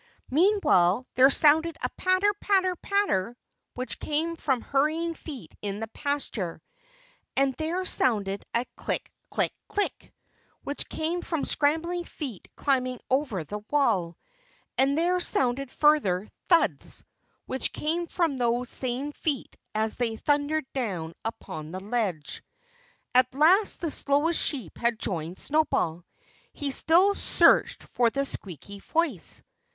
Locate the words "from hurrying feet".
4.35-5.53